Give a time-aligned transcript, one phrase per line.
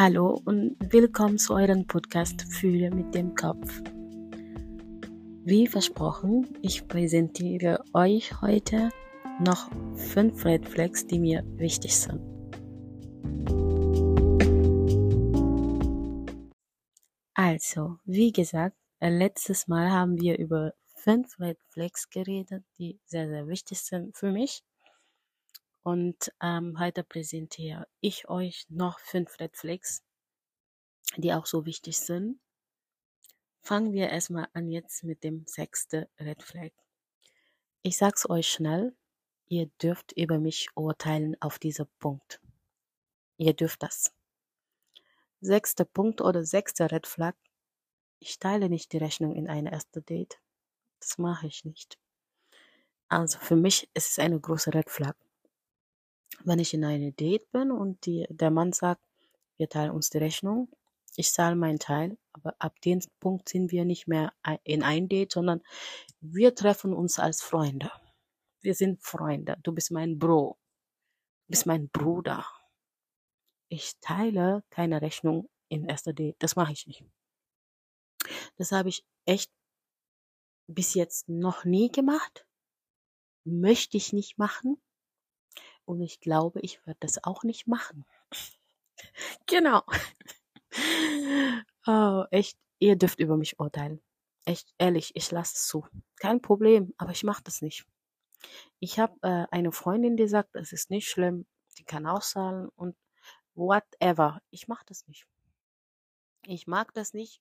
[0.00, 3.82] Hallo und willkommen zu eurem Podcast Fühle mit dem Kopf.
[5.44, 8.90] Wie versprochen, ich präsentiere euch heute
[9.40, 12.20] noch fünf Red Flags, die mir wichtig sind.
[17.34, 23.48] Also, wie gesagt, letztes Mal haben wir über fünf Red Flags geredet, die sehr, sehr
[23.48, 24.62] wichtig sind für mich.
[25.88, 30.02] Und ähm, heute präsentiere ich euch noch fünf Red Flags,
[31.16, 32.38] die auch so wichtig sind.
[33.62, 36.72] Fangen wir erstmal an jetzt mit dem sechsten Red Flag.
[37.80, 38.94] Ich sag's euch schnell,
[39.46, 42.38] ihr dürft über mich urteilen auf dieser Punkt.
[43.38, 44.12] Ihr dürft das.
[45.40, 47.34] Sechster Punkt oder sechster Red Flag.
[48.18, 50.38] Ich teile nicht die Rechnung in eine erste Date.
[51.00, 51.98] Das mache ich nicht.
[53.08, 55.14] Also für mich ist es eine große Red Flag
[56.44, 59.02] wenn ich in eine Date bin und die, der Mann sagt,
[59.56, 60.68] wir teilen uns die Rechnung,
[61.16, 65.32] ich zahle meinen Teil, aber ab dem Punkt sind wir nicht mehr in ein Date,
[65.32, 65.62] sondern
[66.20, 67.90] wir treffen uns als Freunde.
[68.60, 69.56] Wir sind Freunde.
[69.62, 70.56] Du bist mein Bro.
[71.46, 72.46] Du bist mein Bruder.
[73.68, 76.36] Ich teile keine Rechnung in erster Date.
[76.38, 77.04] Das mache ich nicht.
[78.56, 79.50] Das habe ich echt
[80.68, 82.46] bis jetzt noch nie gemacht.
[83.44, 84.80] Möchte ich nicht machen.
[85.88, 88.04] Und ich glaube, ich werde das auch nicht machen.
[89.46, 89.82] genau.
[91.86, 94.02] Oh, echt, ihr dürft über mich urteilen.
[94.44, 95.86] Echt, ehrlich, ich lasse es zu.
[96.16, 97.86] Kein Problem, aber ich mache das nicht.
[98.78, 101.46] Ich habe äh, eine Freundin, die sagt, es ist nicht schlimm,
[101.78, 102.94] die kann auszahlen und
[103.54, 104.42] whatever.
[104.50, 105.26] Ich mache das nicht.
[106.44, 107.40] Ich mag das nicht.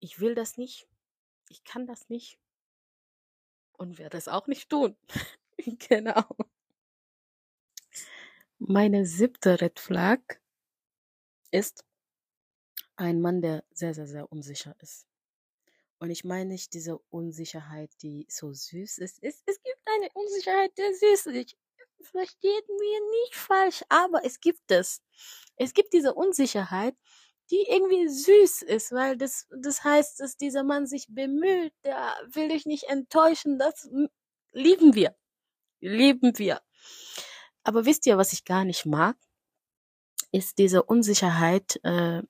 [0.00, 0.86] Ich will das nicht.
[1.48, 2.38] Ich kann das nicht.
[3.72, 4.94] Und werde es auch nicht tun.
[5.88, 6.26] genau.
[8.62, 10.20] Meine siebte Red Flag
[11.50, 11.82] ist
[12.96, 15.06] ein Mann, der sehr, sehr, sehr unsicher ist.
[15.98, 19.18] Und ich meine nicht diese Unsicherheit, die so süß ist.
[19.22, 21.56] Es, es gibt eine Unsicherheit, die süß ist.
[22.02, 25.02] Versteht mir nicht falsch, aber es gibt es.
[25.56, 26.94] Es gibt diese Unsicherheit,
[27.50, 32.48] die irgendwie süß ist, weil das, das heißt, dass dieser Mann sich bemüht, der will
[32.48, 33.88] dich nicht enttäuschen, das
[34.52, 35.16] lieben wir.
[35.80, 36.60] Lieben wir.
[37.64, 39.16] Aber wisst ihr, was ich gar nicht mag?
[40.32, 42.22] Ist diese Unsicherheit, äh,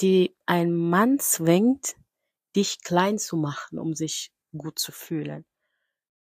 [0.00, 1.96] die ein Mann zwingt,
[2.56, 5.46] dich klein zu machen, um sich gut zu fühlen.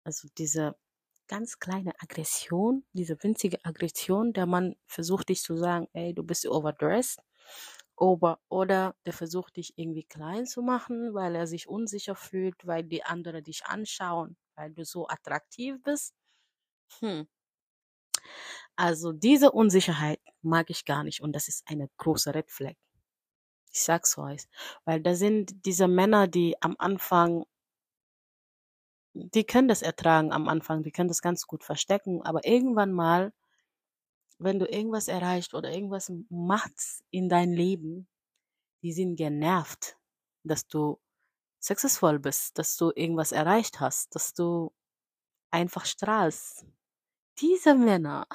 [0.06, 0.76] Also diese
[1.28, 6.48] ganz kleine Aggression, diese winzige Aggression, der Mann versucht dich zu sagen, ey, du bist
[6.48, 7.20] overdressed.
[7.98, 12.84] Oder, oder der versucht dich irgendwie klein zu machen, weil er sich unsicher fühlt, weil
[12.84, 16.14] die anderen dich anschauen, weil du so attraktiv bist.
[17.02, 17.28] Hm.
[18.76, 22.76] Also diese Unsicherheit mag ich gar nicht und das ist eine große Red Flag.
[23.72, 24.46] Ich sag's euch,
[24.86, 27.46] weil da sind diese Männer, die am Anfang,
[29.14, 33.34] die können das ertragen am Anfang, die können das ganz gut verstecken, aber irgendwann mal,
[34.40, 38.08] wenn du irgendwas erreicht oder irgendwas machst in dein Leben,
[38.82, 39.98] die sind genervt,
[40.44, 41.00] dass du
[41.60, 44.74] successful bist, dass du irgendwas erreicht hast, dass du
[45.52, 46.66] einfach strahlst.
[47.42, 48.28] Diese Männer,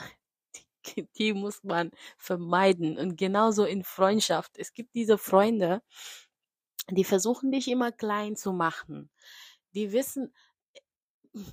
[0.86, 2.98] die, die muss man vermeiden.
[2.98, 4.58] Und genauso in Freundschaft.
[4.58, 5.82] Es gibt diese Freunde,
[6.90, 9.10] die versuchen dich immer klein zu machen.
[9.74, 10.32] Die wissen,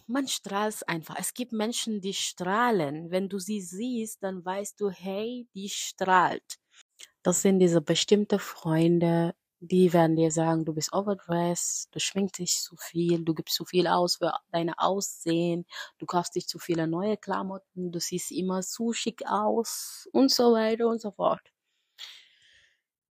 [0.07, 1.15] man strahlt einfach.
[1.17, 3.09] Es gibt Menschen, die strahlen.
[3.11, 6.57] Wenn du sie siehst, dann weißt du, hey, die strahlt.
[7.23, 12.57] Das sind diese bestimmte Freunde, die werden dir sagen, du bist overdressed, du schwingst dich
[12.59, 15.67] zu viel, du gibst zu viel aus für deine Aussehen,
[15.99, 20.53] du kaufst dich zu viele neue Klamotten, du siehst immer zu schick aus und so
[20.53, 21.41] weiter und so fort.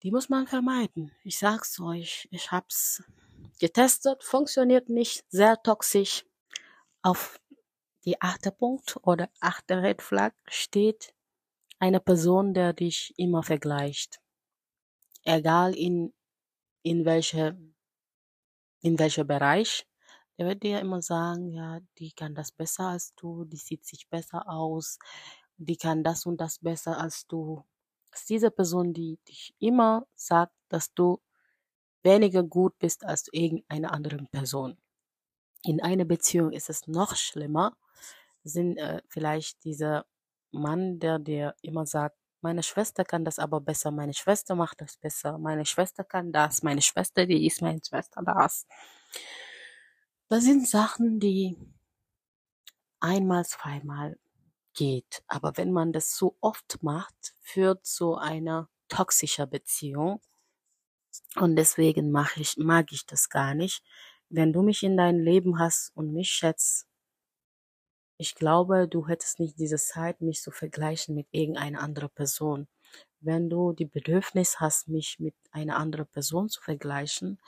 [0.04, 1.12] Die muss man vermeiden.
[1.24, 3.04] Ich sag's euch, ich hab's
[3.60, 6.26] getestet, funktioniert nicht, sehr toxisch.
[7.02, 7.42] Auf
[8.06, 11.16] die achte Punkt oder achte Red Flag steht
[11.80, 14.20] eine Person, der dich immer vergleicht.
[15.24, 16.14] Egal in
[16.86, 17.58] in welche,
[18.82, 19.88] in welcher Bereich.
[20.38, 24.08] Der wird dir immer sagen, ja, die kann das besser als du, die sieht sich
[24.10, 25.00] besser aus,
[25.58, 27.64] die kann das und das besser als du.
[28.12, 31.20] Das ist diese Person, die dich immer sagt, dass du
[32.04, 34.78] weniger gut bist als irgendeine andere Person.
[35.64, 37.76] In einer Beziehung ist es noch schlimmer.
[38.44, 40.06] Sind äh, vielleicht dieser
[40.52, 44.98] Mann, der dir immer sagt, meine Schwester kann das aber besser, meine Schwester macht das
[44.98, 48.68] besser, meine Schwester kann das, meine Schwester, die ist meine Schwester das.
[50.30, 51.58] Das sind Sachen, die
[53.00, 54.18] einmal, zweimal
[54.74, 55.24] geht.
[55.28, 60.22] Aber wenn man das so oft macht, führt zu einer toxischer Beziehung.
[61.36, 63.84] Und deswegen mag ich, mag ich das gar nicht.
[64.30, 66.88] Wenn du mich in dein Leben hast und mich schätzt,
[68.18, 72.68] ich glaube, du hättest nicht diese Zeit, mich zu vergleichen mit irgendeiner anderen Person.
[73.20, 77.40] Wenn du die Bedürfnis hast, mich mit einer anderen Person zu vergleichen,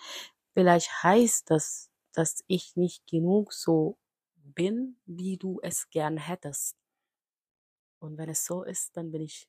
[0.54, 3.98] vielleicht heißt das, dass ich nicht genug so
[4.36, 6.76] bin, wie du es gern hättest.
[8.00, 9.48] Und wenn es so ist, dann bin ich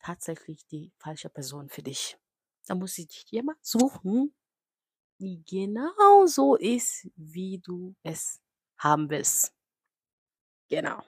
[0.00, 2.18] tatsächlich die falsche Person für dich.
[2.66, 4.34] Da muss ich dich jemand suchen,
[5.20, 8.40] die genau so ist, wie du es
[8.78, 9.54] haben willst.
[10.74, 11.04] Genau.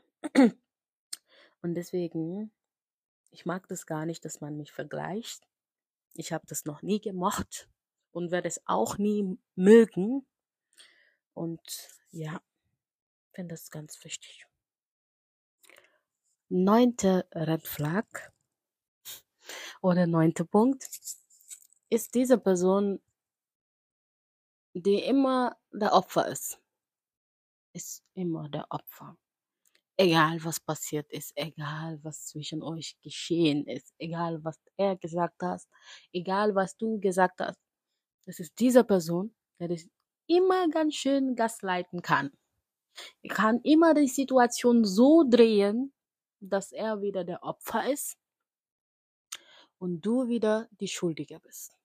[1.60, 2.52] Und deswegen,
[3.32, 5.44] ich mag das gar nicht, dass man mich vergleicht.
[6.14, 7.68] Ich habe das noch nie gemocht
[8.12, 10.24] und werde es auch nie mögen.
[11.34, 11.60] Und
[12.12, 12.40] ja,
[13.32, 14.46] finde das ganz wichtig.
[16.48, 18.06] Neunte Red Flag
[19.80, 20.88] oder neunte Punkt
[21.90, 23.02] ist diese Person,
[24.74, 26.60] die immer der Opfer ist.
[27.72, 29.18] Ist immer der Opfer.
[29.98, 35.62] Egal was passiert ist, egal was zwischen euch geschehen ist, egal was er gesagt hat,
[36.12, 37.58] egal was du gesagt hast.
[38.26, 39.88] Es ist diese Person, der das
[40.26, 42.31] immer ganz schön gasleiten kann.
[43.22, 45.93] Er kann immer die Situation so drehen,
[46.40, 48.19] dass er wieder der Opfer ist
[49.78, 51.76] und du wieder die Schuldige bist.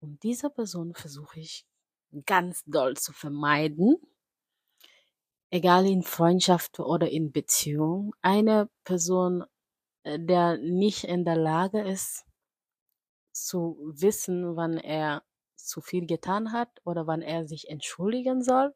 [0.00, 1.66] Und dieser Person versuche ich
[2.26, 3.96] ganz doll zu vermeiden,
[5.50, 8.14] egal in Freundschaft oder in Beziehung.
[8.22, 9.44] Eine Person,
[10.04, 12.24] äh, der nicht in der Lage ist,
[13.32, 15.22] zu wissen, wann er
[15.56, 18.74] zu viel getan hat oder wann er sich entschuldigen soll.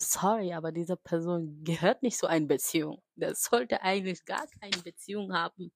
[0.00, 3.02] Sorry, aber diese Person gehört nicht zu einer Beziehung.
[3.14, 5.72] Der sollte eigentlich gar keine Beziehung haben.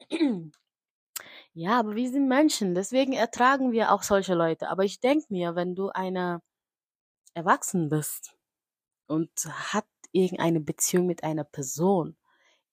[1.54, 4.68] Ja, aber wir sind Menschen, deswegen ertragen wir auch solche Leute.
[4.68, 6.40] Aber ich denke mir, wenn du eine
[7.34, 8.36] erwachsen bist
[9.06, 12.16] und hat irgendeine Beziehung mit einer Person,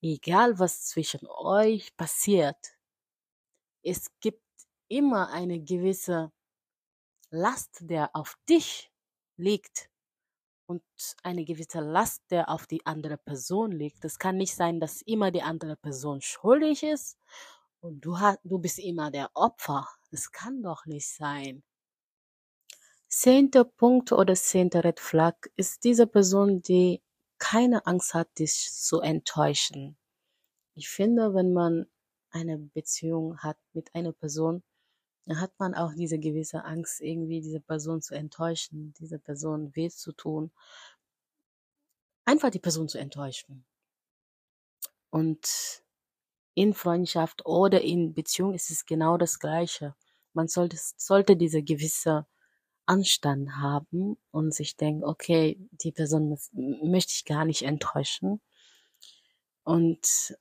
[0.01, 2.77] egal was zwischen euch passiert,
[3.83, 4.43] es gibt
[4.87, 6.31] immer eine gewisse
[7.29, 8.91] Last, der auf dich
[9.37, 9.89] liegt
[10.65, 10.83] und
[11.23, 14.03] eine gewisse Last, der auf die andere Person liegt.
[14.05, 17.17] Es kann nicht sein, dass immer die andere Person schuldig ist
[17.79, 19.87] und du, hast, du bist immer der Opfer.
[20.11, 21.63] Das kann doch nicht sein.
[23.09, 27.01] Zehnter Punkt oder zehnter Red Flag ist diese Person, die
[27.37, 29.97] keine Angst hat, dich zu enttäuschen.
[30.75, 31.87] Ich finde, wenn man
[32.31, 34.61] eine Beziehung hat mit einer Person,
[35.25, 39.89] dann hat man auch diese gewisse Angst, irgendwie diese Person zu enttäuschen, diese Person weh
[39.89, 40.51] zu tun.
[42.25, 43.65] Einfach die Person zu enttäuschen.
[45.09, 45.83] Und
[46.55, 49.95] in Freundschaft oder in Beziehung ist es genau das Gleiche.
[50.33, 52.25] Man sollte, sollte diese gewisse
[52.87, 58.41] Anstand haben und sich denken, okay, die Person möchte ich gar nicht enttäuschen.
[59.63, 60.35] Und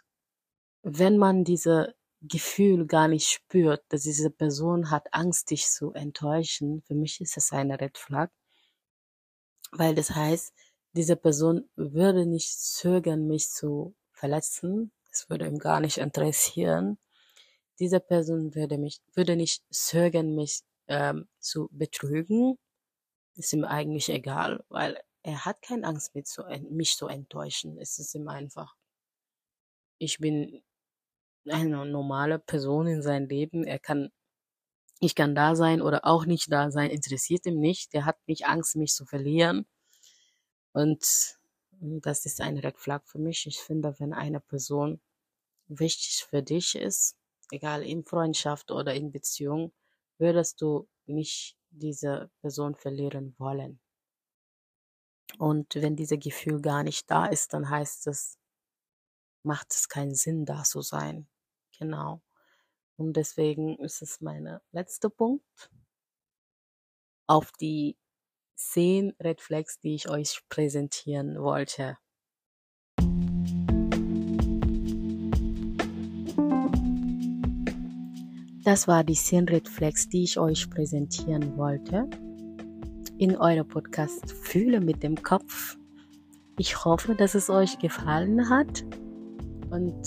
[0.83, 6.83] wenn man diese Gefühl gar nicht spürt, dass diese Person hat Angst, dich zu enttäuschen,
[6.87, 8.31] für mich ist das eine Red Flag,
[9.73, 10.55] weil das heißt,
[10.93, 16.99] diese Person würde nicht zögern, mich zu verletzen, es würde ihm gar nicht interessieren.
[17.79, 22.59] Diese Person würde mich, würde nicht zögern, mich ähm, zu betrügen.
[23.35, 27.79] Ist ihm eigentlich egal, weil er hat keine Angst, mich zu, mich zu enttäuschen.
[27.79, 28.77] Es ist ihm einfach.
[29.99, 30.63] Ich bin
[31.49, 33.65] eine normale Person in seinem Leben.
[33.65, 34.11] Er kann,
[35.01, 37.95] ich kann da sein oder auch nicht da sein, interessiert ihm nicht.
[37.95, 39.67] Er hat nicht Angst, mich zu verlieren.
[40.73, 41.37] Und
[41.81, 43.47] das ist ein Red Flag für mich.
[43.47, 45.01] Ich finde, wenn eine Person
[45.69, 47.17] wichtig für dich ist,
[47.51, 49.73] egal in Freundschaft oder in Beziehung,
[50.19, 53.81] würdest du nicht diese Person verlieren wollen.
[55.39, 58.39] Und wenn dieses Gefühl gar nicht da ist, dann heißt es,
[59.43, 61.29] macht es keinen Sinn, da zu sein.
[61.79, 62.23] Genau.
[62.97, 65.71] Und deswegen ist es mein letzter Punkt
[67.27, 67.97] auf die
[68.55, 71.99] zehn Red Flags, die ich euch präsentieren wollte.
[78.67, 82.11] Das war die 10 Red Flags, die ich euch präsentieren wollte.
[83.17, 85.77] In eurem Podcast Fühle mit dem Kopf.
[86.59, 88.85] Ich hoffe, dass es euch gefallen hat
[89.71, 90.05] und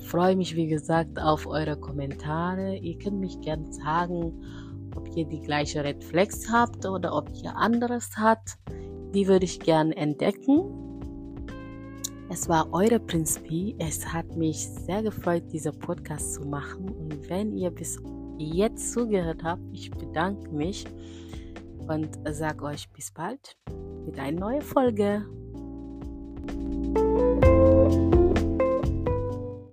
[0.00, 2.78] freue mich, wie gesagt, auf eure Kommentare.
[2.78, 4.32] Ihr könnt mich gerne sagen,
[4.96, 8.58] ob ihr die gleiche Red Flags habt oder ob ihr anderes habt.
[9.14, 10.89] Die würde ich gerne entdecken.
[12.32, 13.74] Es war eure Prinz B.
[13.78, 16.88] Es hat mich sehr gefreut, diesen Podcast zu machen.
[16.88, 17.98] Und wenn ihr bis
[18.38, 20.84] jetzt zugehört habt, ich bedanke mich
[21.88, 23.56] und sage euch bis bald
[24.06, 25.26] mit einer neuen Folge.